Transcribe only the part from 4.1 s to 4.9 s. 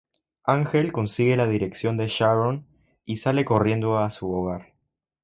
hogar.